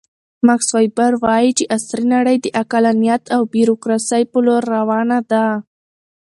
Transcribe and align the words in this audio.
ماکس 0.45 0.69
ویبر 0.75 1.11
وایي 1.23 1.51
چې 1.57 1.63
عصري 1.75 2.05
نړۍ 2.15 2.37
د 2.41 2.45
عقلانیت 2.61 3.23
او 3.35 3.41
بیروکراسۍ 3.53 4.23
په 4.31 4.39
لور 4.45 4.63
روانه 4.75 5.19
ده. 5.31 5.45